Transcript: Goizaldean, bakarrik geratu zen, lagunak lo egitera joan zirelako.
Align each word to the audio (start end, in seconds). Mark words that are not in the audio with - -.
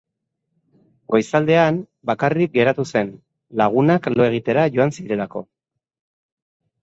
Goizaldean, 1.15 1.75
bakarrik 2.11 2.55
geratu 2.55 2.85
zen, 2.95 3.11
lagunak 3.63 4.09
lo 4.15 4.25
egitera 4.29 4.63
joan 4.77 4.95
zirelako. 4.99 5.43